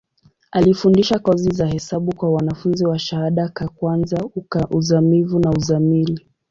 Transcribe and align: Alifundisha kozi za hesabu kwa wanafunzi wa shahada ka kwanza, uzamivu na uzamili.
Alifundisha 0.51 1.19
kozi 1.19 1.51
za 1.51 1.67
hesabu 1.67 2.15
kwa 2.15 2.31
wanafunzi 2.31 2.85
wa 2.85 2.99
shahada 2.99 3.49
ka 3.49 3.67
kwanza, 3.67 4.25
uzamivu 4.71 5.39
na 5.39 5.49
uzamili. 5.49 6.25